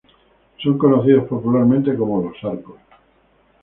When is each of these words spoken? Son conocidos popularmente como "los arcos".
Son 0.63 0.79
conocidos 0.79 1.27
popularmente 1.27 1.95
como 1.95 2.23
"los 2.23 2.43
arcos". 2.43 2.79